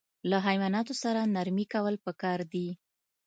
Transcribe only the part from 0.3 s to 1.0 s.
حیواناتو